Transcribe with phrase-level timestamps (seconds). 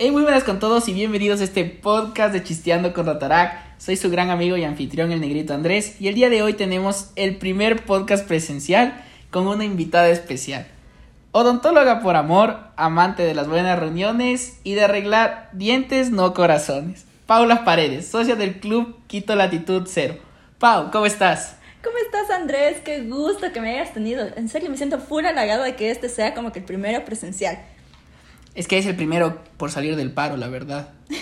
[0.00, 3.58] Hey, muy buenas con todos y bienvenidos a este podcast de Chisteando con Rotarac.
[3.78, 7.10] Soy su gran amigo y anfitrión, el negrito Andrés, y el día de hoy tenemos
[7.16, 10.68] el primer podcast presencial con una invitada especial.
[11.32, 17.04] Odontóloga por amor, amante de las buenas reuniones y de arreglar dientes, no corazones.
[17.26, 20.14] Paula Paredes, socia del club Quito Latitud Cero.
[20.60, 21.56] Pau, ¿cómo estás?
[21.82, 22.76] ¿Cómo estás, Andrés?
[22.84, 24.28] Qué gusto que me hayas tenido.
[24.36, 27.58] En serio, me siento full halagado de que este sea como que el primero presencial.
[28.58, 30.88] Es que es el primero por salir del paro, la verdad.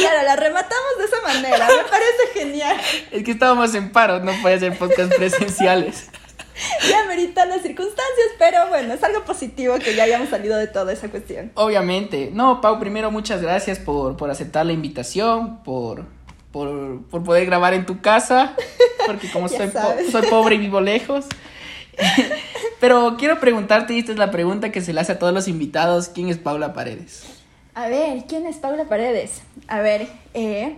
[0.00, 1.66] Claro, la rematamos de esa manera.
[1.66, 2.76] Me parece genial.
[3.10, 6.08] Es que estábamos en paro, no puede ser podcast presenciales.
[6.90, 10.92] Ya meritan las circunstancias, pero bueno, es algo positivo que ya hayamos salido de toda
[10.92, 11.52] esa cuestión.
[11.54, 12.30] Obviamente.
[12.34, 16.04] No, Pau, primero muchas gracias por, por aceptar la invitación, por,
[16.50, 18.56] por, por poder grabar en tu casa,
[19.06, 19.56] porque como po-
[20.10, 21.26] soy pobre y vivo lejos.
[22.80, 25.48] Pero quiero preguntarte, y esta es la pregunta que se le hace a todos los
[25.48, 27.24] invitados, ¿quién es Paula Paredes?
[27.74, 29.42] A ver, ¿quién es Paula Paredes?
[29.66, 30.76] A ver, eh,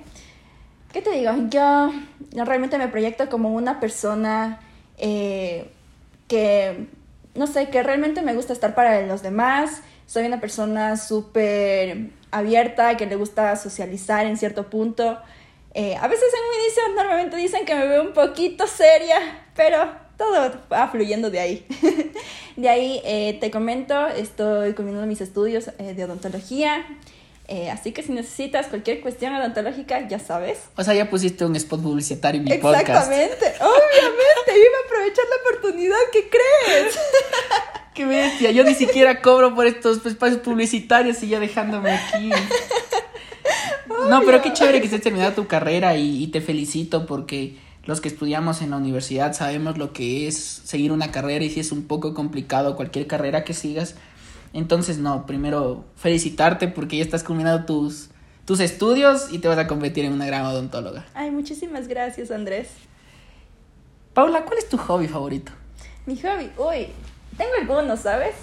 [0.92, 1.32] ¿qué te digo?
[1.48, 1.92] Yo,
[2.32, 4.60] realmente me proyecto como una persona
[4.98, 5.70] eh,
[6.28, 6.86] que,
[7.34, 9.82] no sé, que realmente me gusta estar para los demás.
[10.06, 15.18] Soy una persona súper abierta, que le gusta socializar en cierto punto.
[15.72, 19.16] Eh, a veces en un inicio normalmente dicen que me veo un poquito seria,
[19.54, 21.66] pero todo va fluyendo de ahí.
[22.56, 26.84] de ahí eh, te comento, estoy combinando mis estudios eh, de odontología.
[27.48, 30.58] eh, así que si necesitas cualquier cuestión odontológica, ya sabes.
[30.76, 32.82] O sea, ya pusiste un spot publicitario en mi podcast.
[32.82, 36.98] Exactamente, obviamente, iba a aprovechar la oportunidad, ¿qué crees?
[37.94, 38.50] ¡Qué bestia!
[38.50, 42.30] Yo ni siquiera cobro por estos espacios publicitarios y ya dejándome aquí.
[44.10, 48.00] No, pero qué chévere que estés terminando tu carrera y, y te felicito porque los
[48.00, 51.72] que estudiamos en la universidad sabemos lo que es seguir una carrera y si es
[51.72, 53.94] un poco complicado cualquier carrera que sigas.
[54.52, 58.10] Entonces, no, primero felicitarte porque ya estás combinando tus,
[58.44, 61.06] tus estudios y te vas a convertir en una gran odontóloga.
[61.14, 62.68] Ay, muchísimas gracias, Andrés.
[64.12, 65.52] Paula, ¿cuál es tu hobby favorito?
[66.04, 66.88] Mi hobby, uy,
[67.36, 68.34] tengo algunos, ¿sabes?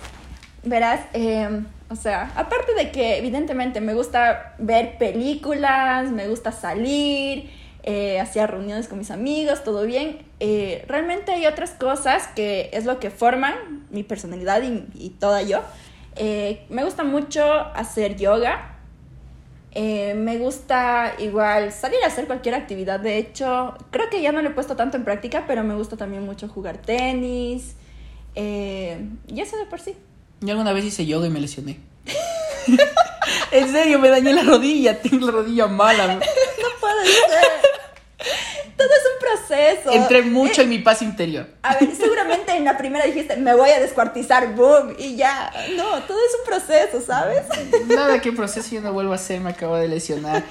[0.63, 7.50] Verás, eh, o sea, aparte de que evidentemente me gusta ver películas, me gusta salir,
[7.89, 12.83] eh, hacer reuniones con mis amigos, todo bien, eh, realmente hay otras cosas que es
[12.83, 13.55] lo que forman
[13.91, 15.61] mi personalidad y, y toda yo.
[16.17, 18.73] Eh, me gusta mucho hacer yoga,
[19.73, 22.99] me gusta igual salir a hacer cualquier actividad.
[22.99, 25.95] De hecho, creo que ya no lo he puesto tanto en práctica, pero me gusta
[25.95, 27.75] también mucho jugar tenis.
[28.35, 29.95] eh, y eso de por sí.
[30.41, 31.79] Yo alguna vez hice yoga y me lesioné.
[33.51, 36.15] en serio, me dañé la rodilla, tengo la rodilla mala.
[36.15, 36.19] No
[36.81, 37.66] puede ser.
[39.33, 39.91] Es proceso.
[39.91, 41.47] Entré mucho Eh, en mi paz interior.
[41.63, 45.51] a ver, seguramente en la primera dijiste, me voy a descuartizar, boom, y ya.
[45.75, 47.43] No, todo es un proceso, ¿sabes?
[47.87, 50.43] Nada que proceso yo no vuelvo a hacer, me acabo de lesionar.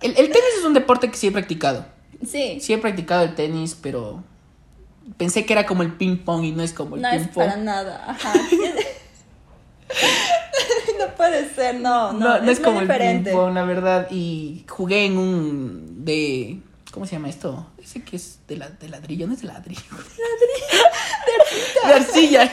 [0.00, 1.86] El, el tenis es un deporte que sí he practicado.
[2.26, 2.58] Sí.
[2.60, 4.22] Sí he practicado el tenis, pero
[5.16, 7.28] pensé que era como el ping pong y no es como el No ping es
[7.28, 7.46] pong.
[7.46, 8.04] para nada.
[8.08, 8.32] Ajá.
[10.98, 12.18] no puede ser, no, no.
[12.18, 14.08] No, no es, muy como el ping pong, la verdad.
[14.10, 16.60] Y jugué en un de
[16.94, 17.66] ¿cómo se llama esto?
[17.82, 19.82] Ese que es de, la, de ladrillo, no es de ladrillo.
[21.86, 22.50] De arcilla.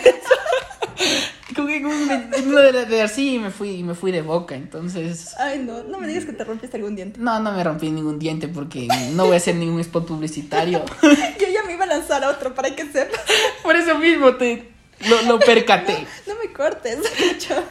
[1.57, 5.35] Un- en uno de, de arcilla y me fui, y me fui de boca, entonces.
[5.37, 7.19] Ay, no, no me digas que te rompiste algún diente.
[7.19, 10.83] No, no me rompí ningún diente porque no voy a hacer ningún spot publicitario.
[11.01, 13.19] Yo ya me iba a lanzar a otro para que sepas.
[13.63, 14.71] Por eso mismo te
[15.07, 16.05] lo, lo percaté.
[16.27, 17.63] No me cortes, mucho.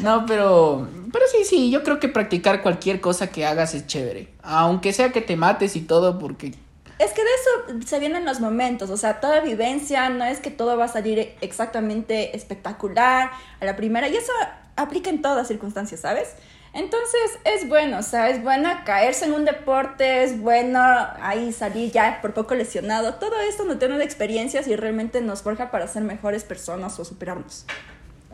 [0.00, 0.88] No, pero.
[1.12, 4.32] Pero sí, sí, yo creo que practicar cualquier cosa que hagas es chévere.
[4.42, 6.54] Aunque sea que te mates y todo, porque.
[6.98, 10.50] Es que de eso se vienen los momentos, o sea, toda vivencia, no es que
[10.50, 14.32] todo va a salir exactamente espectacular a la primera, y eso
[14.76, 16.34] aplica en todas circunstancias, ¿sabes?
[16.74, 20.80] Entonces es bueno, o sea, es bueno caerse en un deporte, es bueno
[21.20, 25.70] ahí salir ya por poco lesionado, todo esto nos tiene experiencias y realmente nos forja
[25.70, 27.66] para ser mejores personas o superarnos.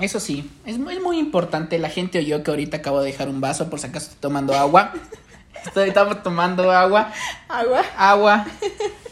[0.00, 1.78] Eso sí, es muy, es muy importante.
[1.78, 4.54] La gente oyó que ahorita acabo de dejar un vaso, por si acaso estoy tomando
[4.54, 4.92] agua.
[5.66, 7.12] Estoy, estamos tomando agua.
[7.48, 7.82] Agua.
[7.96, 8.46] Agua.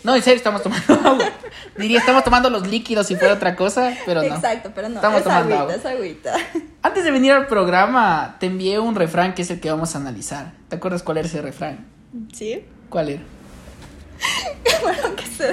[0.05, 1.29] No, en serio, estamos tomando agua.
[1.77, 4.37] Diría, estamos tomando los líquidos si fuera otra cosa, pero no.
[4.37, 5.75] Exacto, pero no, Estamos es tomando agüita, agua.
[5.75, 6.35] es agüita.
[6.83, 9.99] Antes de venir al programa, te envié un refrán que es el que vamos a
[9.99, 10.53] analizar.
[10.69, 11.85] ¿Te acuerdas cuál era ese refrán?
[12.33, 12.65] ¿Sí?
[12.89, 13.23] ¿Cuál era?
[14.83, 15.49] Bueno, que se...
[15.49, 15.53] ya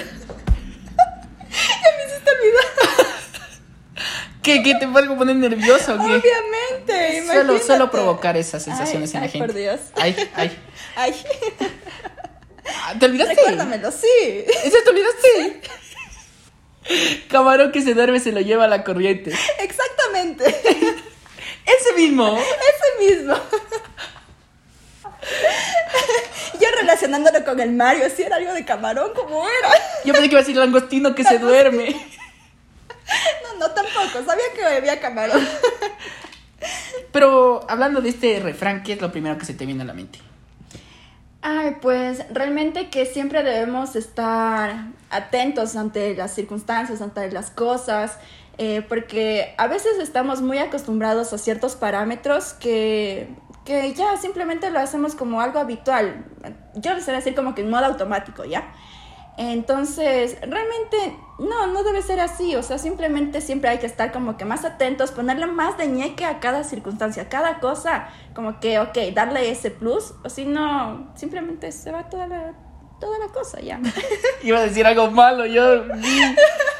[1.98, 2.63] me hiciste olvidar.
[4.44, 4.62] ¿Qué?
[4.62, 5.98] ¿Qué te puedo poner nervioso?
[5.98, 6.04] qué?
[6.04, 7.63] Obviamente, Solo, imagínate.
[7.66, 9.48] solo provocar esas sensaciones Ay, en la ay, gente.
[9.48, 9.80] por Dios.
[9.95, 10.60] Ay, ay.
[10.95, 11.16] Ay,
[12.86, 13.36] Ah, ¿Te olvidaste?
[13.36, 14.07] recuérdamelo, sí.
[14.63, 15.62] ¿Eso te olvidaste?
[17.30, 19.31] Camarón que se duerme se lo lleva a la corriente.
[19.60, 20.46] Exactamente.
[21.66, 22.38] Ese mismo.
[22.38, 23.36] Ese mismo.
[26.60, 29.69] Yo relacionándolo con el Mario, si era algo de camarón, como era?
[30.06, 31.96] Yo pensé que iba a decir langostino que se duerme.
[33.44, 34.26] No, no, tampoco.
[34.26, 35.46] Sabía que bebía camarón.
[37.12, 39.94] Pero hablando de este refrán, ¿qué es lo primero que se te viene a la
[39.94, 40.20] mente?
[41.42, 48.18] Ay, pues realmente que siempre debemos estar atentos ante las circunstancias, ante las cosas,
[48.58, 53.28] eh, porque a veces estamos muy acostumbrados a ciertos parámetros que,
[53.66, 56.26] que ya simplemente lo hacemos como algo habitual.
[56.76, 58.74] Yo les voy a decir como que en modo automático, ¿ya?
[59.38, 64.38] Entonces, realmente no, no debe ser así, o sea, simplemente siempre hay que estar como
[64.38, 68.80] que más atentos, ponerle más de ñeque a cada circunstancia, a cada cosa, como que,
[68.80, 72.54] ok, darle ese plus, o si no, simplemente se va toda la,
[73.04, 73.82] toda la cosa ya.
[74.44, 75.84] Iba a decir algo malo, yo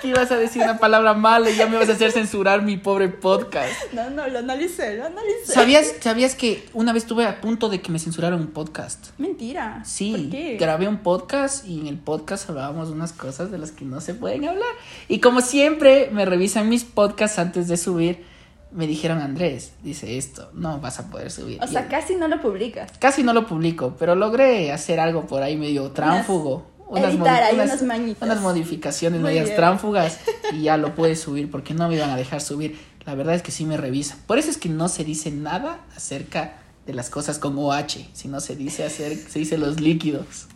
[0.02, 2.78] que ibas a decir una palabra mala y ya me vas a hacer censurar mi
[2.78, 3.72] pobre podcast.
[3.92, 5.54] No, no, lo analicé, lo analicé.
[5.54, 9.10] ¿Sabías, ¿Sabías que una vez estuve a punto de que me censuraran un podcast?
[9.18, 9.82] Mentira.
[9.86, 10.58] Sí, ¿Por qué?
[10.58, 14.00] grabé un podcast y en el podcast hablábamos de unas cosas de las que no
[14.00, 14.72] se pueden hablar.
[15.10, 18.26] Y como siempre me revisan mis podcasts antes de subir,
[18.74, 21.60] me dijeron, Andrés, dice esto, no vas a poder subir.
[21.62, 22.92] O Y sea, casi no lo publicas.
[23.00, 26.66] Casi no lo publico, pero logré hacer algo por ahí medio tránfugo.
[26.90, 28.22] modi- unas mañitas.
[28.28, 29.56] unas modificaciones Muy medias bien.
[29.58, 30.20] tránfugas
[30.52, 32.78] y ya lo pude subir porque no me iban a dejar subir.
[33.06, 34.18] La verdad es que sí me revisan.
[34.28, 38.40] Por eso es que no se dice nada acerca de las cosas con OH, sino
[38.42, 40.48] se dice hacer, se dice los líquidos.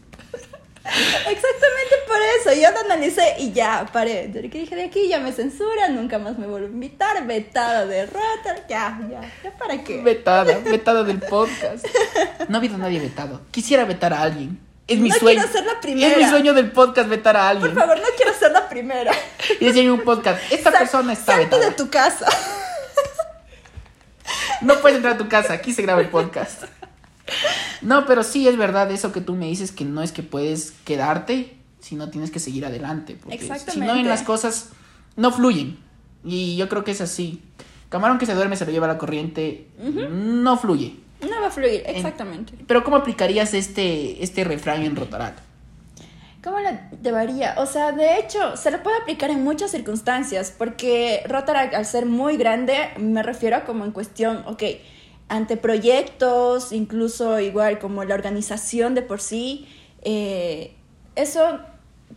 [0.88, 4.28] Exactamente por eso, yo lo analicé y ya, paré.
[4.28, 7.86] Desde que dije de aquí ya me censuran, nunca más me vuelvo a invitar, vetada
[7.86, 10.02] de rota, ya, ya, ya para qué.
[10.02, 11.86] Vetada, vetada del podcast.
[12.48, 13.42] No ha habido nadie vetado.
[13.52, 14.60] Quisiera vetar a alguien.
[14.88, 15.42] Es mi No sueño.
[15.42, 16.10] quiero ser la primera.
[16.12, 17.74] Es mi sueño del podcast vetar a alguien.
[17.74, 19.12] Por favor, no quiero ser la primera.
[19.60, 21.66] Y decir en un podcast, esta persona está vetada.
[21.66, 22.26] de tu casa.
[24.62, 26.64] No puedes entrar a tu casa, aquí se graba el podcast.
[27.82, 30.72] No, pero sí es verdad eso que tú me dices, que no es que puedes
[30.86, 33.18] quedarte, sino tienes que seguir adelante.
[33.22, 34.00] Porque si no, Exactamente.
[34.02, 34.70] en las cosas
[35.16, 35.78] no fluyen.
[36.24, 37.42] Y yo creo que es así.
[37.90, 39.68] Camarón que se duerme se lo lleva la corriente,
[40.10, 40.96] no fluye.
[41.22, 42.54] No va a fluir, exactamente.
[42.68, 45.36] Pero ¿cómo aplicarías este, este refrán en Rotarac?
[46.44, 46.70] ¿Cómo lo
[47.02, 47.56] debería?
[47.58, 52.06] O sea, de hecho, se le puede aplicar en muchas circunstancias, porque Rotaract, al ser
[52.06, 54.64] muy grande, me refiero a como en cuestión, ok,
[55.30, 59.68] ante proyectos, incluso igual como la organización de por sí,
[60.02, 60.74] eh,
[61.16, 61.60] eso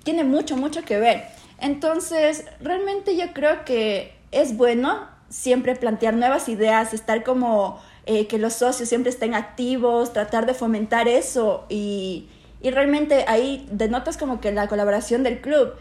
[0.04, 1.24] tiene mucho, mucho que ver.
[1.58, 8.38] Entonces, realmente yo creo que es bueno siempre plantear nuevas ideas, estar como eh, que
[8.38, 12.28] los socios siempre estén activos, tratar de fomentar eso y,
[12.62, 15.74] y realmente ahí denotas como que la colaboración del club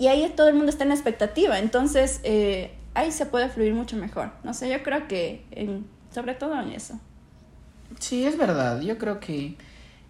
[0.00, 3.74] y ahí todo el mundo está en la expectativa, entonces eh, ahí se puede fluir
[3.74, 4.30] mucho mejor.
[4.44, 6.98] No sé, yo creo que en, sobre todo en eso.
[7.98, 8.80] Sí, es verdad.
[8.80, 9.56] Yo creo que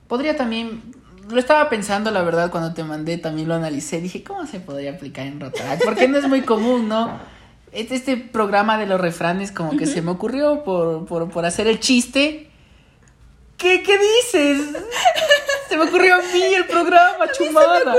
[0.08, 0.82] podría también.
[1.28, 4.00] Lo estaba pensando, la verdad, cuando te mandé, también lo analicé.
[4.00, 5.84] Dije, ¿cómo se podría aplicar en Rotaract?
[5.84, 7.20] Porque no es muy común, ¿no?
[7.72, 11.68] Este, este programa de los refranes, como que se me ocurrió por, por, por hacer
[11.68, 12.50] el chiste.
[13.56, 14.76] ¿Qué, qué dices?
[15.68, 17.94] Se me ocurrió a mí el programa, chumada.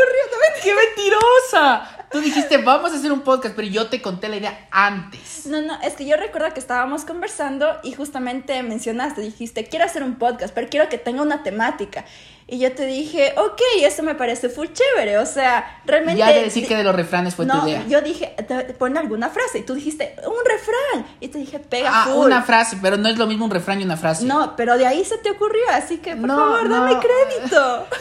[0.62, 1.91] ¡Qué mentirosa!
[2.12, 5.46] Tú dijiste, vamos a hacer un podcast, pero yo te conté la idea antes.
[5.46, 10.04] No, no, es que yo recuerdo que estábamos conversando y justamente mencionaste, dijiste, quiero hacer
[10.04, 12.04] un podcast, pero quiero que tenga una temática.
[12.48, 16.20] Y yo te dije, ok, eso me parece full chévere, o sea, realmente...
[16.20, 17.86] Ya de decir que de los refranes fue no, tu idea.
[17.88, 18.36] yo dije,
[18.78, 22.26] pon alguna frase, y tú dijiste, un refrán, y te dije, pega Ah, full.
[22.26, 24.26] una frase, pero no es lo mismo un refrán y una frase.
[24.26, 27.88] No, pero de ahí se te ocurrió, así que por No, favor, dame crédito.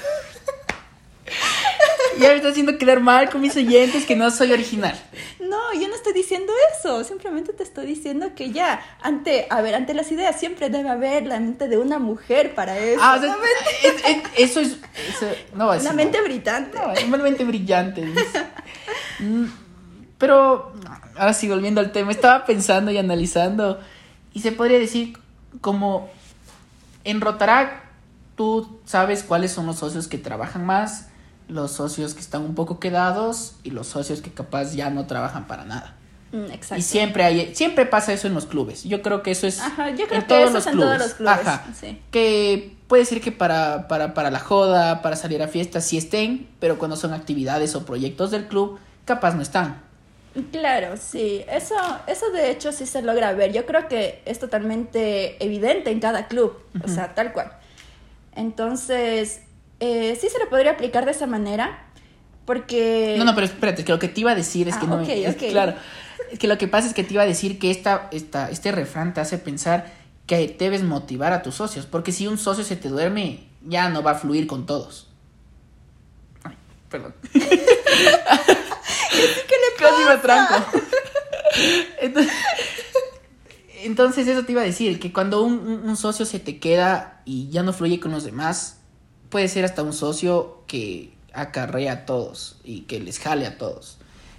[2.18, 4.94] Ya me está haciendo quedar mal con mis oyentes que no soy original.
[5.40, 9.74] No, yo no estoy diciendo eso, simplemente te estoy diciendo que ya, ante, a ver,
[9.74, 13.00] ante las ideas siempre debe haber la mente de una mujer para eso.
[13.02, 13.34] Ah, o sea,
[13.82, 14.76] es- es- eso es.
[15.08, 16.78] eso- no a una mente brillante.
[16.78, 18.04] No, es una mente brillante.
[19.20, 19.44] Mm,
[20.18, 20.72] Pero,
[21.16, 23.80] ahora sí, volviendo al tema, estaba pensando y analizando.
[24.34, 25.16] Y se podría decir,
[25.62, 26.10] como
[27.04, 27.82] en Rotarac,
[28.36, 31.06] tú sabes cuáles son los socios que trabajan más,
[31.50, 35.46] los socios que están un poco quedados y los socios que capaz ya no trabajan
[35.46, 35.96] para nada.
[36.32, 36.76] Mm, exacto.
[36.76, 38.84] Y siempre hay, siempre pasa eso en los clubes.
[38.84, 40.72] Yo creo que eso es Ajá, yo creo en que todos eso los es en
[40.74, 40.88] clubes.
[40.96, 41.64] todos los clubes, Ajá.
[41.78, 42.00] sí.
[42.12, 46.48] Que puede ser que para, para, para la joda, para salir a fiestas sí estén,
[46.60, 49.82] pero cuando son actividades o proyectos del club, capaz no están.
[50.52, 51.74] Claro, sí, eso,
[52.06, 53.52] eso de hecho sí se logra ver.
[53.52, 57.50] Yo creo que es totalmente evidente en cada club, o sea, tal cual.
[58.36, 59.40] Entonces,
[59.80, 61.86] eh, sí se le podría aplicar de esa manera,
[62.44, 63.14] porque...
[63.18, 65.02] No, no, pero espérate, que lo que te iba a decir es Ah, que no.
[65.02, 65.42] ok, es- ok.
[65.50, 65.74] Claro.
[66.30, 68.70] Es que lo que pasa es que te iba a decir que esta, esta, este
[68.72, 69.92] refrán te hace pensar
[70.26, 74.02] que debes motivar a tus socios, porque si un socio se te duerme, ya no
[74.02, 75.08] va a fluir con todos.
[76.44, 76.54] Ay,
[76.88, 77.14] perdón.
[77.32, 77.40] ¿Qué
[79.10, 80.54] le Casi me tranco.
[82.00, 82.32] Entonces,
[83.82, 87.48] entonces eso te iba a decir, que cuando un- un socio se te queda y
[87.50, 88.76] ya no fluye con los demás,
[89.30, 93.96] puede ser hasta un socio que acarrea a todos y que les jale a todos.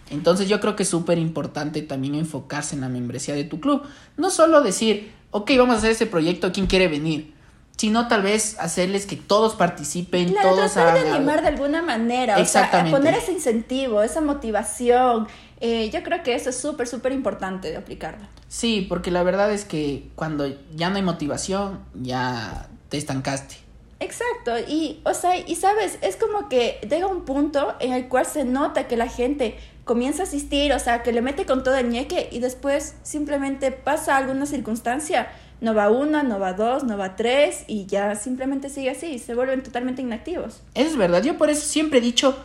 [0.09, 3.83] Entonces yo creo que es súper importante también enfocarse en la membresía de tu club.
[4.17, 7.33] No solo decir, ok, vamos a hacer este proyecto, ¿quién quiere venir?
[7.77, 11.81] Sino tal vez hacerles que todos participen, Claro, todos tratar de hagan- animar de alguna
[11.81, 12.89] manera, Exactamente.
[12.95, 15.27] o sea, poner ese incentivo, esa motivación.
[15.61, 18.27] Eh, yo creo que eso es súper, súper importante de aplicarlo.
[18.49, 20.45] Sí, porque la verdad es que cuando
[20.75, 23.55] ya no hay motivación, ya te estancaste.
[24.01, 28.25] Exacto, y o sea, y sabes, es como que llega un punto en el cual
[28.25, 31.75] se nota que la gente comienza a asistir, o sea, que le mete con todo
[31.75, 35.29] el ñeque y después simplemente pasa alguna circunstancia,
[35.61, 39.35] no va una, no va dos, no va tres y ya simplemente sigue así, se
[39.35, 40.61] vuelven totalmente inactivos.
[40.73, 41.21] Es verdad.
[41.21, 42.35] Yo por eso siempre he dicho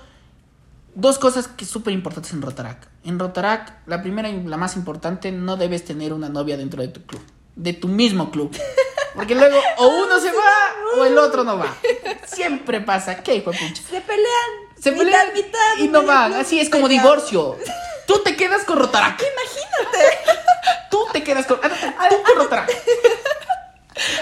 [0.94, 2.86] dos cosas que súper importantes en Rotarac.
[3.02, 6.88] En Rotarac, la primera y la más importante, no debes tener una novia dentro de
[6.88, 7.22] tu club.
[7.54, 8.54] De tu mismo club.
[9.16, 11.74] Porque luego o uno se va o el otro no va.
[12.26, 13.22] Siempre pasa.
[13.22, 13.82] ¿Qué hijo de pucha?
[13.90, 16.34] Se pelean, Se mitad, pelean mitad, y no van.
[16.34, 17.56] Así es como divorcio.
[18.06, 19.20] Tú te quedas con Rotarac.
[19.20, 20.18] Imagínate.
[20.90, 21.58] Tú te quedas con.
[21.62, 22.70] ah, Tú con Rotarac.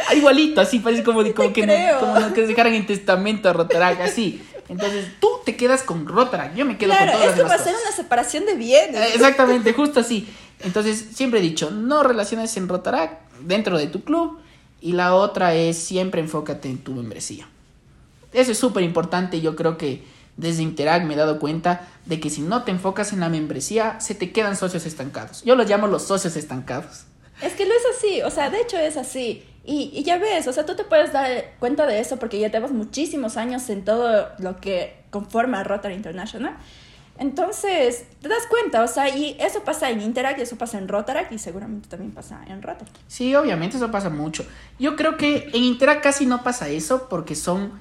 [0.09, 4.01] Ah, Igualito, así parece como, como que, como no- que dejaran en testamento a Rotarac,
[4.01, 4.47] así.
[4.69, 7.61] Entonces tú te quedas con Rotarac, yo me quedo Claro, con todas es las como
[7.61, 9.01] hacer una separación de bienes.
[9.01, 10.33] Eh, Exactamente, justo así.
[10.61, 14.41] Entonces, siempre he dicho, no relaciones en Rotarac dentro de tu club.
[14.85, 17.49] Y la otra es siempre enfócate en tu membresía.
[18.35, 19.41] Eso es súper importante.
[19.41, 20.05] Yo creo que
[20.37, 23.99] desde Interac me he dado cuenta de que si no te enfocas en la membresía,
[23.99, 25.43] se te quedan socios estancados.
[25.43, 27.05] Yo los llamo los socios estancados.
[27.41, 29.43] Es que lo es así, o sea, de hecho es así.
[29.65, 32.51] Y, y ya ves, o sea, tú te puedes dar cuenta de eso porque ya
[32.51, 36.59] tenemos muchísimos años en todo lo que conforma Rotary International.
[37.19, 40.89] Entonces, te das cuenta, o sea, y eso pasa en Interact, y eso pasa en
[40.89, 42.91] Rotaract y seguramente también pasa en Rotary.
[43.07, 44.45] Sí, obviamente eso pasa mucho.
[44.79, 47.73] Yo creo que en Interac casi no pasa eso porque son,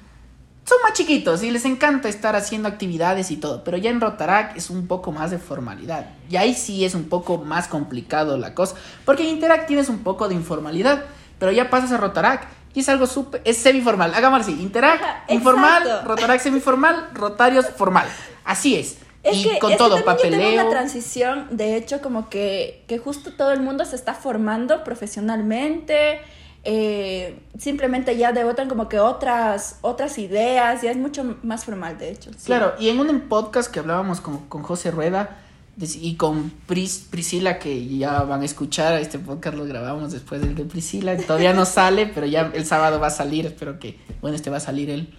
[0.65, 3.63] son más chiquitos y les encanta estar haciendo actividades y todo.
[3.63, 6.11] Pero ya en Rotarac es un poco más de formalidad.
[6.29, 8.75] Y ahí sí es un poco más complicado la cosa.
[9.03, 11.05] Porque en Interac tienes un poco de informalidad.
[11.39, 14.13] Pero ya pasas a Rotarac y es algo súper, es semiformal.
[14.13, 16.07] Hagámoslo así, Interac Ajá, informal, exacto.
[16.07, 18.07] Rotarac semiformal, Rotarios formal.
[18.45, 18.97] Así es.
[19.23, 20.61] Es y que, con es que todo, también yo tengo papeleo.
[20.61, 26.19] una transición, de hecho, como que, que justo todo el mundo se está formando profesionalmente,
[26.65, 32.11] eh, simplemente ya devotan como que otras, otras ideas, ya es mucho más formal, de
[32.11, 32.31] hecho.
[32.31, 32.45] sí.
[32.45, 35.39] Claro, y en un podcast que hablábamos con, con José Rueda
[35.77, 40.53] y con Pris, Priscila, que ya van a escuchar, este podcast lo grabamos después del
[40.55, 44.35] de Priscila, todavía no sale, pero ya el sábado va a salir, espero que, bueno,
[44.35, 45.13] este va a salir el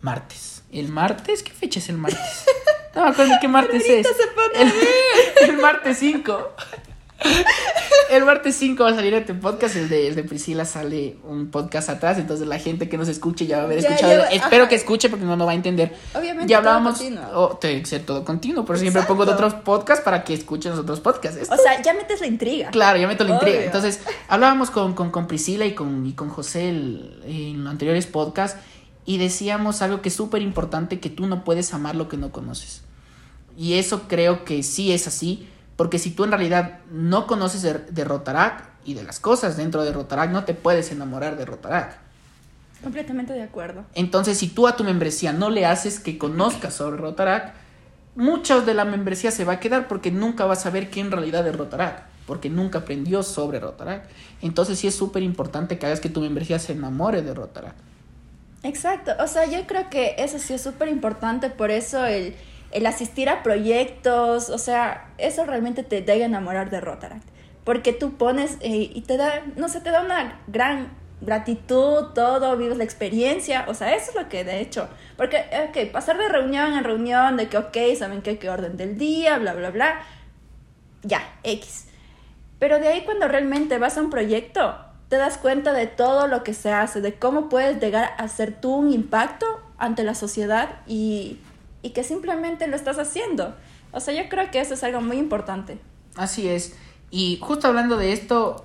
[0.00, 0.62] martes.
[0.72, 1.42] ¿El martes?
[1.42, 2.18] ¿Qué fecha es el martes?
[2.94, 4.06] No me acuerdo qué martes es.
[4.06, 4.72] Ahorita se pone
[5.42, 6.48] El, el martes 5.
[8.10, 11.50] El martes 5 va a salir este podcast, el de, el de Priscila sale un
[11.50, 14.12] podcast atrás, entonces la gente que nos escuche ya va a haber Ya, escuchado.
[14.24, 14.68] ya Espero ajá.
[14.68, 15.94] que escuche porque no, no va a entender.
[16.14, 17.24] Obviamente Ya todo hablábamos, continuo.
[17.34, 20.34] oh, tiene que ser todo continuo, por eso siempre pongo de otros podcasts para que
[20.34, 21.38] escuchen los otros podcasts.
[21.40, 22.70] Esto- O sea, ya metes la intriga.
[22.70, 23.62] Claro, ya meto la intriga.
[23.64, 28.58] Entonces, hablábamos con, con, con Priscila y con, y con José el- en anteriores podcasts
[29.04, 32.30] y decíamos algo que es súper importante, que tú no puedes amar lo que no
[32.30, 32.82] conoces.
[33.56, 37.74] Y eso creo que sí es así, porque si tú en realidad no conoces de,
[37.74, 38.20] de
[38.84, 41.98] y de las cosas dentro de Rotarac, no te puedes enamorar de Rotarac.
[42.82, 43.84] Completamente de acuerdo.
[43.94, 47.54] Entonces, si tú a tu membresía no le haces que conozcas sobre Rotarac,
[48.16, 51.12] muchos de la membresía se va a quedar porque nunca vas a saber qué en
[51.12, 54.08] realidad es Rotarac, porque nunca aprendió sobre Rotarac.
[54.40, 57.74] Entonces, sí es súper importante que hagas que tu membresía se enamore de Rotarac.
[58.64, 62.36] Exacto, o sea, yo creo que eso sí es súper importante, por eso el,
[62.70, 67.26] el asistir a proyectos, o sea, eso realmente te debe enamorar de Rotaract,
[67.64, 72.56] porque tú pones eh, y te da, no sé, te da una gran gratitud, todo,
[72.56, 76.28] vives la experiencia, o sea, eso es lo que de hecho, porque, ok, pasar de
[76.28, 80.02] reunión en reunión, de que, ok, saben qué, qué orden del día, bla, bla, bla,
[81.02, 81.88] ya, X.
[82.60, 86.42] Pero de ahí cuando realmente vas a un proyecto, te das cuenta de todo lo
[86.42, 89.44] que se hace, de cómo puedes llegar a hacer tú un impacto
[89.76, 91.36] ante la sociedad y,
[91.82, 93.54] y que simplemente lo estás haciendo.
[93.92, 95.76] O sea, yo creo que eso es algo muy importante.
[96.16, 96.74] Así es.
[97.10, 98.64] Y justo hablando de esto,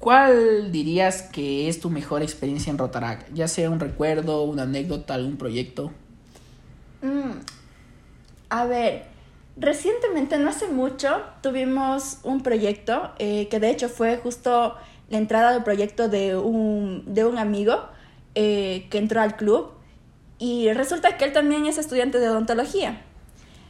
[0.00, 3.32] ¿cuál dirías que es tu mejor experiencia en Rotarac?
[3.32, 5.92] Ya sea un recuerdo, una anécdota, algún proyecto.
[7.02, 7.38] Mm,
[8.48, 9.12] A ver,
[9.56, 11.08] Recientemente, no hace mucho,
[11.42, 14.76] tuvimos un proyecto eh, que de hecho fue justo
[15.12, 17.84] la entrada del proyecto de un, de un amigo
[18.34, 19.72] eh, que entró al club
[20.38, 23.02] y resulta que él también es estudiante de odontología.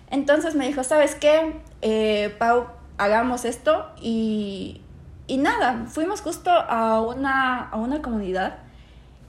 [0.08, 1.60] Entonces me dijo, ¿sabes qué?
[1.80, 4.82] Eh, Pau, hagamos esto y,
[5.26, 8.58] y nada, fuimos justo a una, a una comunidad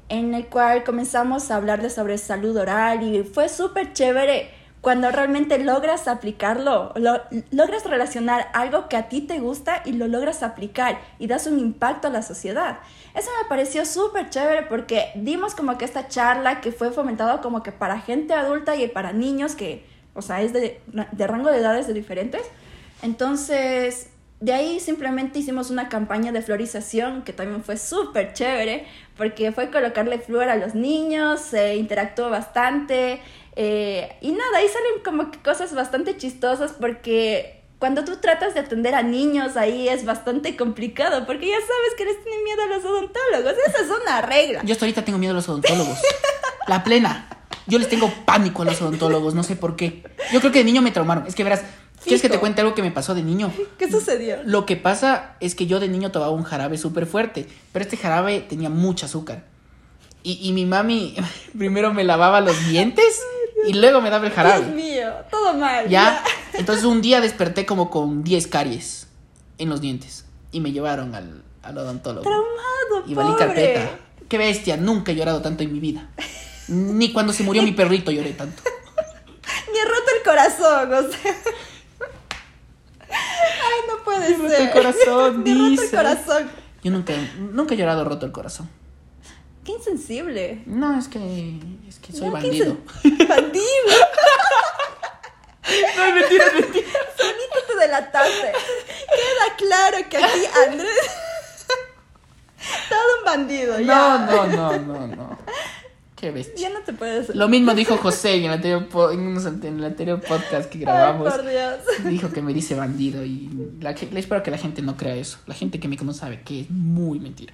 [0.10, 4.52] en la cual comenzamos a hablar de sobre salud oral y fue súper chévere
[4.84, 7.22] cuando realmente logras aplicarlo, lo,
[7.52, 11.58] logras relacionar algo que a ti te gusta y lo logras aplicar y das un
[11.58, 12.80] impacto a la sociedad.
[13.16, 17.64] Eso me pareció súper chévere porque dimos como que esta charla que fue fomentado como
[17.64, 19.86] que para gente adulta y para niños que,
[20.16, 20.82] o sea, es de,
[21.14, 22.42] de rango de edades de diferentes.
[23.02, 24.10] Entonces,
[24.42, 28.86] de ahí simplemente hicimos una campaña de florización que también fue súper chévere
[29.16, 33.22] porque fue colocarle flor a los niños, se interactuó bastante
[33.56, 38.62] eh, y nada, ahí salen como que cosas bastante chistosas porque cuando tú tratas de
[38.62, 42.68] atender a niños ahí es bastante complicado porque ya sabes que les tienen miedo a
[42.68, 44.62] los odontólogos, esa es una regla.
[44.64, 46.00] Yo hasta ahorita tengo miedo a los odontólogos,
[46.68, 47.30] la plena.
[47.68, 50.04] Yo les tengo pánico a los odontólogos, no sé por qué.
[50.32, 51.26] Yo creo que de niño me traumaron.
[51.28, 51.64] Es que verás,
[52.04, 53.52] ¿Quieres que te cuente algo que me pasó de niño?
[53.78, 54.38] ¿Qué sucedió?
[54.44, 57.98] Lo que pasa es que yo de niño tomaba un jarabe súper fuerte, pero este
[57.98, 59.46] jarabe tenía mucha azúcar.
[60.22, 61.16] Y, y, mi mami
[61.58, 63.22] primero me lavaba los dientes
[63.68, 64.66] y luego me daba el jarabe.
[64.66, 65.88] Dios mío, todo mal.
[65.90, 66.24] ¿Ya?
[66.54, 69.08] Entonces un día desperté como con 10 caries
[69.58, 72.24] en los dientes y me llevaron al, al odontólogo.
[72.24, 73.90] Traumado, Y valí carpeta.
[74.30, 76.10] Qué bestia, nunca he llorado tanto en mi vida.
[76.68, 78.62] Ni cuando se murió mi perrito lloré tanto.
[79.74, 81.36] Ni he roto el corazón, o sea.
[83.10, 84.40] Ay, no puede ser.
[84.40, 86.50] roto el corazón, Me roto el corazón.
[86.84, 88.70] Yo nunca, nunca he llorado roto el corazón.
[89.64, 90.62] Qué insensible.
[90.66, 92.78] No, es que, es que soy No, bandido.
[93.04, 93.64] insen- Bandido.
[95.98, 96.88] No, es mentira, es mentira.
[97.18, 98.52] Solito te delataste.
[98.52, 100.40] Queda claro que aquí
[100.70, 100.90] Andrés.
[102.90, 104.18] Todo un bandido, No, ya.
[104.30, 105.40] no, no, no, no.
[106.18, 106.70] Qué bestia.
[106.70, 107.34] Ya no te puedes.
[107.36, 110.70] Lo mismo dijo José en el anterior, po- en unos ante- en el anterior podcast
[110.70, 111.34] que Ay, grabamos.
[111.34, 111.80] por Dios.
[112.06, 113.50] Dijo que me dice bandido y
[113.80, 115.38] la, espero que la gente no crea eso.
[115.48, 117.54] La gente que me conoce sabe que es muy mentira.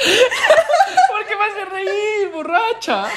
[0.06, 1.00] Y se ríe.
[1.08, 3.08] ¿Por qué me hace reír, borracha?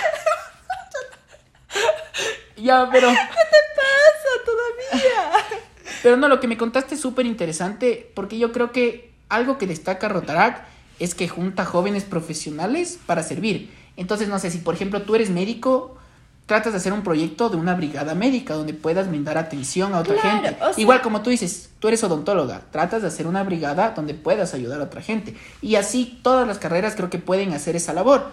[2.57, 3.07] ya, pero...
[3.09, 5.61] Pasa todavía.
[6.01, 9.67] Pero no, lo que me contaste es súper interesante porque yo creo que algo que
[9.67, 10.65] destaca Rotarac
[10.99, 13.73] es que junta jóvenes profesionales para servir.
[13.97, 15.97] Entonces, no sé, si por ejemplo tú eres médico,
[16.45, 20.15] tratas de hacer un proyecto de una brigada médica donde puedas brindar atención a otra
[20.15, 20.57] Claro, gente.
[20.63, 24.13] o sea- Igual como tú dices, tú eres odontóloga, tratas de hacer una brigada donde
[24.13, 25.35] puedas ayudar a otra gente.
[25.61, 28.25] Y así todas las carreras creo que pueden hacer esa labor.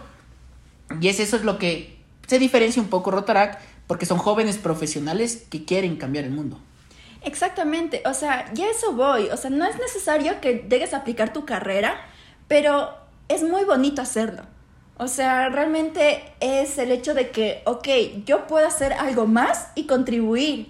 [0.99, 1.97] Y es eso es lo que
[2.27, 6.59] se diferencia un poco Rotarac porque son jóvenes profesionales que quieren cambiar el mundo.
[7.23, 11.31] Exactamente, o sea, ya eso voy, o sea, no es necesario que llegues a aplicar
[11.33, 12.01] tu carrera,
[12.47, 12.89] pero
[13.27, 14.43] es muy bonito hacerlo.
[15.01, 17.87] O sea, realmente es el hecho de que, ok,
[18.23, 20.67] yo puedo hacer algo más y contribuir,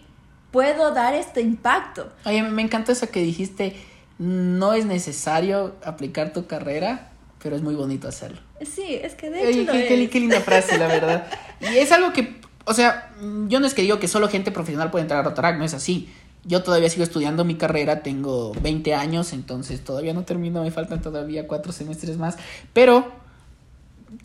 [0.51, 2.09] puedo dar este impacto.
[2.23, 3.75] Oye, me encanta eso que dijiste,
[4.19, 7.11] no es necesario aplicar tu carrera,
[7.43, 8.39] pero es muy bonito hacerlo.
[8.61, 10.09] Sí, es que de hecho Oye, lo qué, es.
[10.09, 11.27] qué linda frase, la verdad.
[11.59, 13.11] Y es algo que, o sea,
[13.49, 15.73] yo no es que digo que solo gente profesional puede entrar a Rotarac, no es
[15.73, 16.09] así.
[16.45, 21.01] Yo todavía sigo estudiando mi carrera, tengo 20 años, entonces todavía no termino, me faltan
[21.01, 22.37] todavía cuatro semestres más,
[22.71, 23.19] pero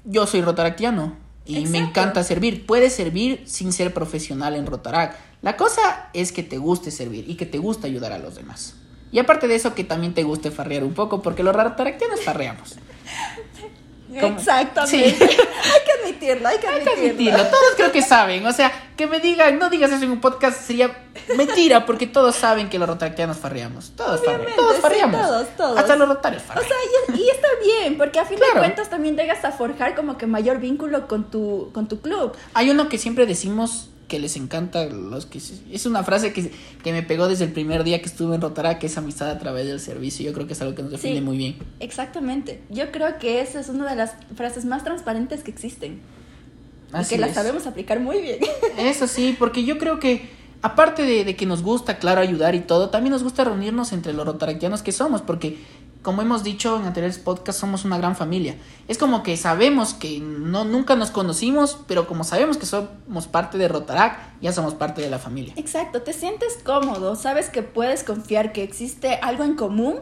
[0.05, 2.66] yo soy rotaractiano y me encanta servir.
[2.66, 5.16] Puedes servir sin ser profesional en Rotarac.
[5.42, 8.75] La cosa es que te guste servir y que te guste ayudar a los demás.
[9.12, 12.77] Y aparte de eso, que también te guste farrear un poco, porque los rotaractianos farreamos.
[14.20, 14.38] ¿Cómo?
[14.38, 15.10] Exactamente.
[15.10, 15.24] Sí.
[15.24, 17.38] hay que admitirlo, hay que Hay que admitirlo.
[17.44, 18.46] todos creo que saben.
[18.46, 20.96] O sea, que me digan, no digas eso en un podcast sería
[21.36, 23.92] mentira, porque todos saben que los rotaractianos farreamos.
[23.96, 24.54] Todos farreamos.
[24.56, 25.20] Todos sí, farreamos.
[25.20, 25.78] todos, todos.
[25.78, 26.68] Hasta los rotarios O farrean.
[26.68, 26.76] sea,
[27.16, 28.54] y, y está bien, porque a fin Claro.
[28.54, 32.32] de cuentas también llegas a forjar como que mayor vínculo con tu, con tu club.
[32.54, 36.50] Hay uno que siempre decimos que les encanta los que es una frase que,
[36.84, 39.38] que me pegó desde el primer día que estuve en Rotarac, que es amistad a
[39.38, 40.24] través del servicio.
[40.24, 41.20] Yo creo que es algo que nos define Sí.
[41.20, 41.56] muy bien.
[41.80, 42.60] Exactamente.
[42.70, 46.00] Yo creo que esa es una de las frases más transparentes que existen.
[46.92, 47.34] Así y que la es.
[47.34, 48.38] sabemos aplicar muy bien.
[48.78, 50.28] Eso sí, porque yo creo que
[50.62, 54.12] aparte de, de que nos gusta, claro, ayudar y todo, también nos gusta reunirnos entre
[54.12, 55.58] los rotaractianos que somos, porque
[56.06, 58.54] como hemos dicho en anteriores podcasts, somos una gran familia.
[58.86, 63.58] Es como que sabemos que no nunca nos conocimos, pero como sabemos que somos parte
[63.58, 65.52] de Rotarac, ya somos parte de la familia.
[65.56, 69.96] Exacto, te sientes cómodo, sabes que puedes confiar que existe algo en común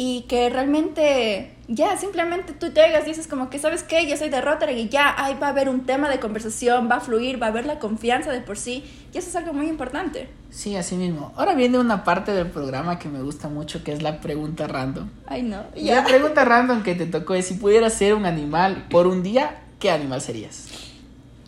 [0.00, 4.30] y que realmente ya simplemente tú llegas y dices como que sabes qué, yo soy
[4.30, 7.42] de Rotary y ya ahí va a haber un tema de conversación, va a fluir,
[7.42, 10.28] va a haber la confianza de por sí y eso es algo muy importante.
[10.50, 11.32] Sí, así mismo.
[11.36, 15.10] Ahora viene una parte del programa que me gusta mucho que es la pregunta random.
[15.26, 16.04] Ay no, Y La ya.
[16.04, 19.90] pregunta random que te tocó es si pudieras ser un animal por un día, ¿qué
[19.90, 20.68] animal serías?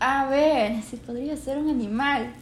[0.00, 2.32] A ver, si podría ser un animal.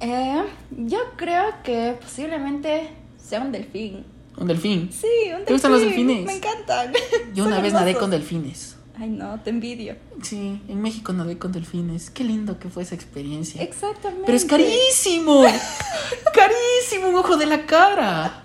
[0.00, 4.04] Eh, yo creo que posiblemente sea un delfín.
[4.40, 4.90] Un delfín.
[4.90, 5.44] Sí, un delfín.
[5.44, 6.24] ¿Te gustan los delfines?
[6.24, 6.92] Me encantan.
[7.34, 8.76] Yo Son una vez nadé con delfines.
[8.98, 9.96] Ay, no, te envidio.
[10.22, 12.10] Sí, en México nadé con delfines.
[12.10, 13.62] Qué lindo que fue esa experiencia.
[13.62, 14.24] Exactamente.
[14.26, 15.42] Pero es carísimo.
[16.34, 18.44] carísimo, un ojo de la cara.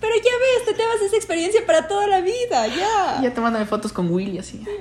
[0.00, 3.20] Pero ya ves, te llevas esa experiencia para toda la vida, ya.
[3.22, 4.62] Ya tomándome fotos con Willy así.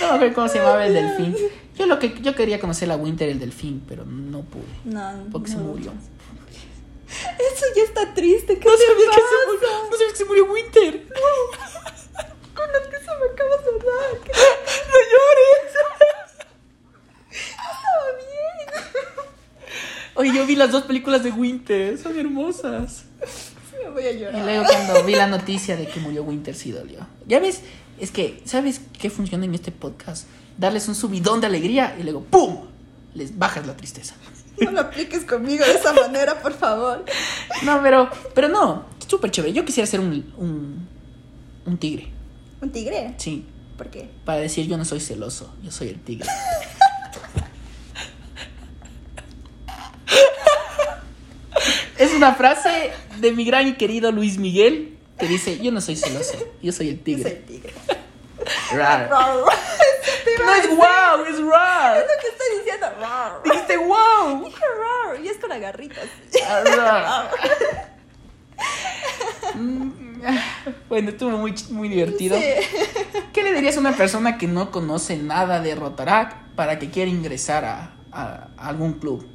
[0.00, 1.36] No me acuerdo cómo se llamaba el delfín.
[1.76, 4.64] Yo lo que yo quería conocer la Winter el delfín, pero no pude.
[4.84, 5.74] No, Porque se no.
[7.38, 8.58] Eso ya está triste.
[8.58, 11.06] ¿Qué No te sabía, que se murió, no sabía que se murió Winter.
[12.54, 14.20] Con lo que se me acaba de dar.
[14.24, 14.32] ¿Qué
[14.88, 15.72] No llores.
[17.30, 19.70] estaba bien?
[20.14, 23.04] Oye, yo vi las dos películas de Winter, son hermosas.
[23.82, 24.44] Me voy a Y llorar.
[24.44, 27.06] luego cuando vi la noticia de que murió Winter sí dolió.
[27.26, 27.60] Ya ves,
[27.98, 30.26] es que, ¿sabes qué funciona en este podcast?
[30.58, 32.66] Darles un subidón de alegría y luego ¡pum!
[33.14, 34.14] Les bajas la tristeza.
[34.64, 37.04] No lo apliques conmigo de esa manera, por favor.
[37.62, 39.52] No, pero, pero no, súper chévere.
[39.52, 40.88] Yo quisiera ser un, un,
[41.66, 42.08] un tigre,
[42.60, 43.14] ¿Un tigre?
[43.18, 43.46] sí.
[43.78, 44.10] ¿Por qué?
[44.26, 46.28] Para decir yo no soy celoso, yo soy el tigre.
[51.98, 55.96] Es una frase de mi gran y querido Luis Miguel que dice, yo no soy
[55.96, 57.30] celoso, yo soy el Yo soy tigre.
[57.30, 57.74] el tigre.
[58.72, 59.10] Rar.
[59.10, 61.98] No es wow, es rar.
[61.98, 62.86] Es lo que estoy diciendo.
[62.98, 63.40] Rar.
[63.44, 63.96] Dijiste wow.
[65.16, 66.04] Y es con agarritas.
[70.88, 72.36] Bueno, estuvo muy, muy divertido.
[72.38, 72.44] Sí.
[73.32, 77.10] ¿Qué le dirías a una persona que no conoce nada de Rotarac para que quiera
[77.10, 79.26] ingresar a, a- a algún club?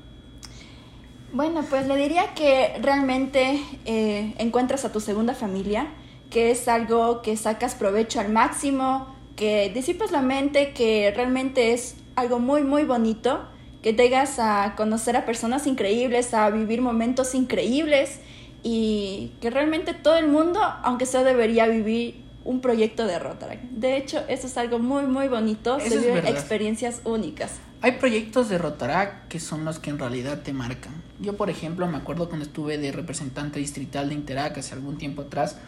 [1.34, 5.88] Bueno, pues le diría que realmente eh, encuentras a tu segunda familia,
[6.30, 11.96] que es algo que sacas provecho al máximo, que disipas la mente, que realmente es
[12.16, 13.48] algo muy, muy bonito,
[13.86, 18.20] que llegas a conocer a personas increíbles, a vivir momentos increíbles
[18.64, 23.62] y que realmente todo el mundo, aunque sea, debería vivir un proyecto de Rotaract.
[23.66, 27.60] De hecho, eso es algo muy, muy bonito, Eso se viven experiencias únicas.
[27.82, 31.04] Hay proyectos de Rotarac que son los que en realidad te marcan.
[31.20, 35.22] Yo, por ejemplo, me acuerdo cuando estuve de representante distrital de Interac hace algún tiempo
[35.22, 35.60] atrás,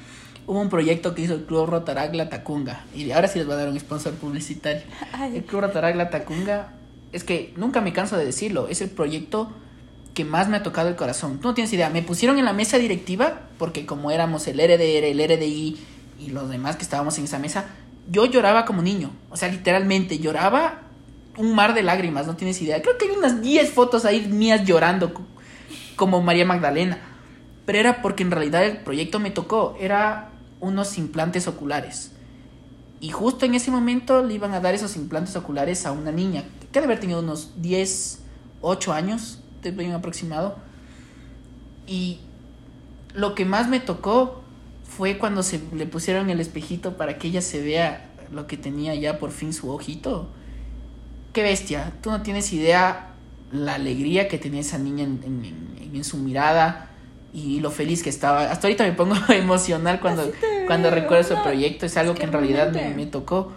[0.47, 2.83] hubo un proyecto que hizo el Club Rotarac La Tacunga.
[2.95, 4.81] Y ahora sí les voy a dar un sponsor publicitario.
[5.13, 5.37] Ay.
[5.37, 6.73] El Club Rotarac La Tacunga,
[7.11, 9.51] es que nunca me canso de decirlo, es el proyecto
[10.13, 11.39] que más me ha tocado el corazón.
[11.39, 15.05] Tú no tienes idea, me pusieron en la mesa directiva porque como éramos el RDR,
[15.05, 15.77] el RDI
[16.19, 17.65] y los demás que estábamos en esa mesa,
[18.09, 19.11] yo lloraba como niño.
[19.29, 20.81] O sea, literalmente lloraba
[21.37, 22.81] un mar de lágrimas, no tienes idea.
[22.81, 25.25] Creo que hay unas 10 fotos ahí mías llorando co-
[25.95, 26.97] como María Magdalena.
[27.67, 32.11] Pero era porque en realidad el proyecto me tocó, era unos implantes oculares.
[32.99, 36.43] Y justo en ese momento le iban a dar esos implantes oculares a una niña,
[36.71, 38.19] que debe haber tenido unos 10,
[38.61, 40.57] 8 años, de bien aproximado.
[41.87, 42.19] Y
[43.13, 44.41] lo que más me tocó
[44.83, 48.95] fue cuando se le pusieron el espejito para que ella se vea lo que tenía
[48.95, 50.27] ya por fin su ojito.
[51.33, 53.11] Qué bestia, tú no tienes idea
[53.51, 56.89] la alegría que tenía esa niña en, en- en- en su mirada
[57.33, 58.51] y lo feliz que estaba.
[58.51, 62.31] Hasta ahorita me pongo emocional cuando, te cuando recuerdo ese proyecto, es algo que, en
[62.33, 63.51] realidad me, me tocó.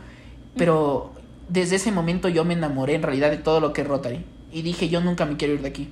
[0.57, 1.13] Pero
[1.51, 4.63] desde ese momento yo me enamoré en realidad de todo lo que es Rotary y
[4.63, 5.89] dije yo nunca me quiero ir de aquí.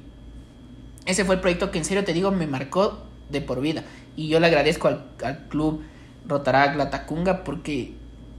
[1.04, 3.84] Ese fue el proyecto que en serio te digo me marcó de por vida.
[4.16, 5.82] Y yo le agradezco al, al club
[6.26, 7.92] Rotarac La Tacunga porque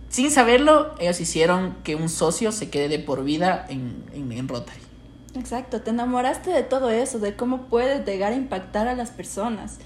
[0.09, 4.47] sin saberlo ellos hicieron que un socio se quede de por vida en, en, en
[4.47, 4.79] Rotary.
[5.35, 9.77] Exacto, te enamoraste de todo eso, de cómo puedes llegar a impactar a las personas.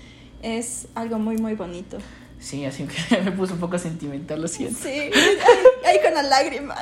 [0.42, 1.98] Es algo muy, muy bonito.
[2.40, 4.80] Sí, así que me puso un poco sentimental, lo siento.
[4.82, 5.10] Sí,
[5.84, 6.76] ahí, ahí con la lágrima.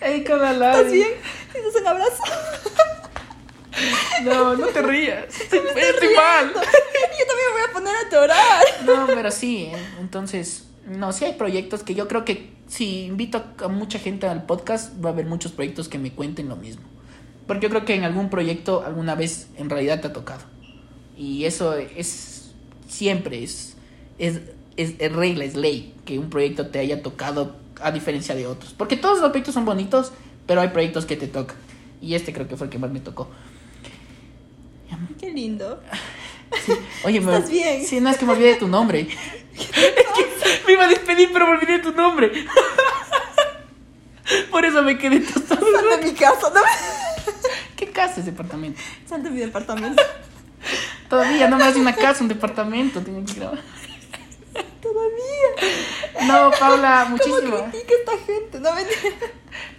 [0.00, 0.92] Ay, con la ¿Estás lágrima.
[0.92, 1.10] bien?
[1.52, 2.22] ¿Tienes un abrazo?
[4.24, 5.24] No, no te rías.
[5.40, 6.48] Estoy, Estoy mal.
[6.54, 8.64] Yo también me voy a poner a llorar.
[8.84, 9.76] No, pero sí, ¿eh?
[10.00, 14.26] entonces, no, sí hay proyectos que yo creo que si invito a, a mucha gente
[14.26, 16.82] al podcast, va a haber muchos proyectos que me cuenten lo mismo.
[17.46, 20.42] Porque yo creo que en algún proyecto alguna vez en realidad te ha tocado.
[21.16, 22.52] Y eso es
[22.88, 23.76] siempre, es,
[24.18, 24.40] es,
[24.76, 28.72] es, es regla, es ley, que un proyecto te haya tocado a diferencia de otros.
[28.72, 30.12] Porque todos los proyectos son bonitos,
[30.46, 31.56] pero hay proyectos que te tocan.
[32.00, 33.28] Y este creo que fue el que más me tocó.
[35.18, 35.80] Qué lindo.
[36.66, 36.72] Sí.
[37.04, 37.84] Oye, me- ¿Estás bien?
[37.84, 39.00] Sí, no es que me olvidé de tu nombre.
[39.54, 42.32] es que me iba a despedir, pero me olvidé de tu nombre.
[44.50, 45.60] Por eso me quedé tostado.
[45.60, 46.66] Sal de mi casa, no me...
[47.76, 48.80] ¿Qué casa es departamento?
[49.06, 50.02] Sal de mi departamento.
[51.08, 53.00] Todavía no me hace una casa, un departamento.
[53.00, 53.60] Tienen que grabar.
[54.82, 56.26] Todavía.
[56.26, 57.62] No, Paula, ¿Cómo muchísimas.
[57.70, 58.60] critica esta gente?
[58.60, 58.82] No me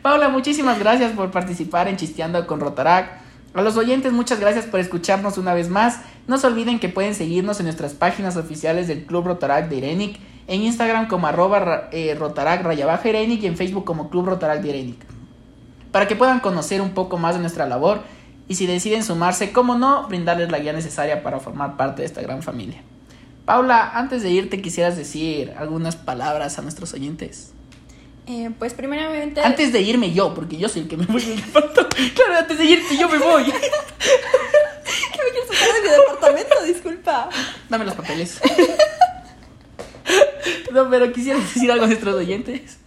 [0.01, 3.21] Paula, muchísimas gracias por participar en Chisteando con Rotarac.
[3.53, 5.99] A los oyentes, muchas gracias por escucharnos una vez más.
[6.25, 10.19] No se olviden que pueden seguirnos en nuestras páginas oficiales del Club Rotarac de Irenic,
[10.47, 12.65] en Instagram como arroba eh, Rotarac
[13.05, 15.05] Irenic y en Facebook como Club Rotarac de Irenic.
[15.91, 18.01] Para que puedan conocer un poco más de nuestra labor
[18.47, 22.21] y si deciden sumarse, como no, brindarles la guía necesaria para formar parte de esta
[22.21, 22.81] gran familia.
[23.45, 27.51] Paula, antes de irte, quisieras decir algunas palabras a nuestros oyentes.
[28.25, 29.41] Eh, pues primeramente...
[29.41, 31.83] Antes de irme yo, porque yo soy el que me voy del departamento.
[32.15, 33.43] Claro, antes de irte yo me voy.
[33.51, 36.63] ¿Qué me quieres sacar de mi departamento?
[36.63, 37.29] Disculpa.
[37.69, 38.39] Dame los papeles.
[40.71, 42.79] No, pero quisiera decir algo a nuestros oyentes.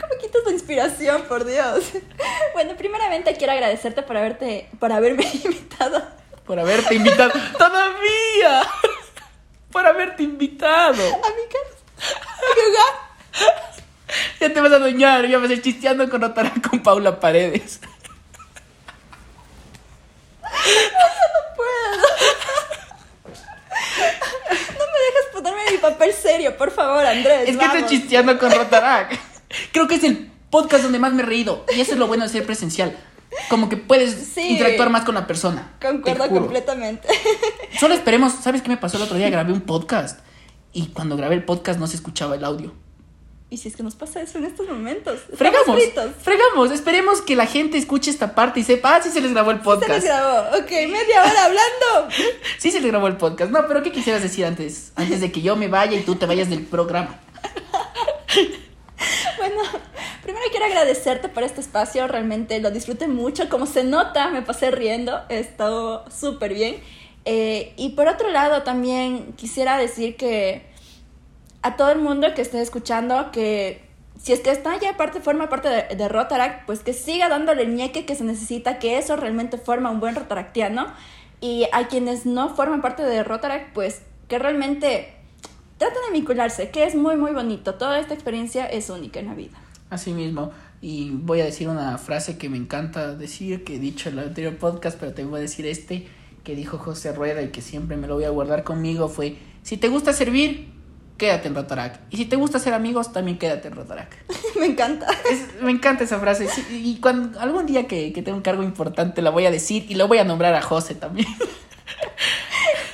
[0.00, 1.92] ¿Cómo quitas la inspiración, por Dios?
[2.52, 6.02] Bueno, primeramente quiero agradecerte por haberte, por haberme invitado.
[6.44, 7.32] Por haberte invitado.
[7.56, 8.62] ¡Todavía!
[9.72, 11.02] Por haberte invitado.
[11.02, 12.14] A mi casa.
[12.14, 13.72] A mi hogar.
[14.40, 17.80] Ya te vas a doñar, ya vas a ir chisteando con Rotarán con Paula Paredes.
[24.50, 27.48] No me dejes ponerme mi papel serio, por favor, Andrés.
[27.48, 29.18] Es que estoy chisteando con Rotarac.
[29.72, 31.64] Creo que es el podcast donde más me he reído.
[31.74, 32.96] Y eso es lo bueno de ser presencial.
[33.48, 34.42] Como que puedes Sí.
[34.50, 35.72] interactuar más con la persona.
[35.80, 37.08] Concuerdo completamente.
[37.82, 39.28] Solo esperemos, ¿sabes qué me pasó el otro día?
[39.28, 40.20] Grabé un podcast
[40.72, 42.72] y cuando grabé el podcast no se escuchaba el audio.
[43.50, 45.18] ¿Y si es que nos pasa eso en estos momentos?
[45.34, 45.80] Fregamos,
[46.22, 49.50] fregamos, esperemos que la gente escuche esta parte y sepa, ah, sí se les grabó
[49.50, 49.90] el Se podcast.
[49.94, 50.58] les grabó.
[50.58, 52.14] Ok, media hora hablando.
[52.58, 53.50] Sí se les grabó el podcast.
[53.50, 54.92] No, pero ¿qué quisieras decir antes?
[54.94, 57.18] Antes de que yo me vaya y tú te vayas del programa.
[59.38, 59.60] Bueno,
[60.22, 64.70] primero quiero agradecerte por este espacio, realmente lo disfruté mucho, como se nota, me pasé
[64.70, 66.76] riendo, estuvo súper bien.
[67.24, 70.66] Eh, y por otro lado, también quisiera decir que
[71.62, 73.88] a todo el mundo que esté escuchando, que
[74.20, 77.62] si es que está ya parte, forma parte de, de Rotaract, pues que siga dándole
[77.62, 80.86] el ñeque que se necesita, que eso realmente forma un buen rotaractiano.
[81.40, 85.12] Y a quienes no forman parte de Rotaract, pues que realmente
[85.78, 87.74] traten de vincularse, que es muy, muy bonito.
[87.74, 89.58] Toda esta experiencia es única en la vida.
[89.90, 90.52] Así mismo.
[90.80, 94.28] Y voy a decir una frase que me encanta decir, que he dicho en el
[94.28, 96.06] anterior podcast, pero te voy a decir este,
[96.44, 99.76] que dijo José Rueda y que siempre me lo voy a guardar conmigo, fue, si
[99.76, 100.70] te gusta servir,
[101.18, 102.00] quédate en Rotarac.
[102.10, 104.16] Y si te gusta ser amigos, también quédate en Rotarac.
[104.58, 105.06] Me encanta.
[105.30, 106.48] Es- me encanta esa frase.
[106.48, 109.86] sí, y cuando algún día que, que tenga un cargo importante la voy a decir
[109.88, 111.28] y lo voy a nombrar a José también.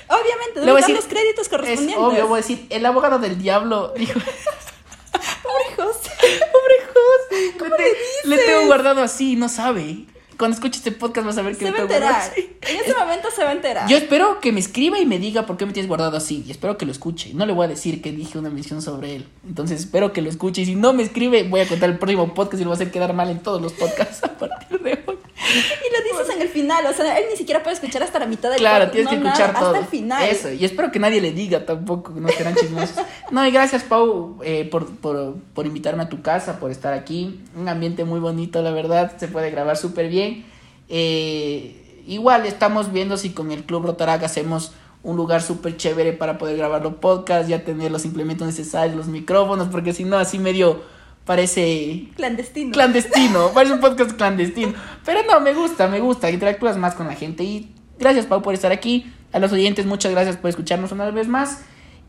[0.09, 1.99] Obviamente, Le voy a debes dar decir- los créditos Es correspondientes.
[1.99, 6.11] obvio, voy a decir, el abogado del diablo dijo, Pobre José.
[6.53, 8.47] pobre José, ¿Cómo le, te- le le dices?
[8.47, 10.05] tengo guardado así, no sabe.
[10.39, 12.33] Cuando escuche este podcast vas a ver que Se va a enterar.
[12.37, 13.89] En ese momento se va a enterar.
[13.89, 16.45] Yo espero que me escriba y me diga por qué me tienes guardado así.
[16.47, 17.35] Y espero que lo escuche.
[17.35, 19.27] No le voy a decir que dije una mención sobre él.
[19.45, 20.63] Entonces espero que lo escuche.
[20.63, 22.79] Y si no me escribe, voy a contar el próximo podcast y lo voy a
[22.81, 24.98] hacer quedar mal en todos los podcasts a partir de hoy.
[25.89, 26.87] Y lo dices en el final.
[26.87, 29.17] O sea, él ni siquiera puede escuchar hasta la mitad del Claro, podcast, tienes que
[29.17, 29.69] escuchar nada, todo.
[29.71, 30.29] Hasta el final.
[30.29, 32.97] Eso, y espero que nadie le diga tampoco, no serán chismosos.
[33.31, 37.41] no, y gracias, Pau, eh, por, por, por invitarme a tu casa, por estar aquí.
[37.57, 40.47] Un ambiente muy bonito, la verdad, se puede grabar súper bien.
[40.89, 46.39] Eh, igual estamos viendo si con el Club Rotarac hacemos un lugar súper chévere para
[46.39, 50.39] poder grabar los podcasts, ya tener los implementos necesarios, los micrófonos, porque si no, así
[50.39, 50.83] medio
[51.29, 52.73] parece Clandestino.
[52.73, 54.73] clandestino, parece un podcast clandestino.
[55.05, 57.45] Pero no, me gusta, me gusta, interactúas más con la gente.
[57.45, 59.13] Y gracias, Pau, por estar aquí.
[59.31, 61.61] A los oyentes, muchas gracias por escucharnos una vez más.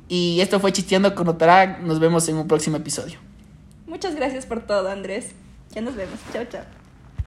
[0.07, 1.81] Y esto fue Chisteando con Otarac.
[1.81, 3.19] Nos vemos en un próximo episodio.
[3.87, 5.31] Muchas gracias por todo, Andrés.
[5.71, 6.17] Ya nos vemos.
[6.31, 6.78] Chao, chao.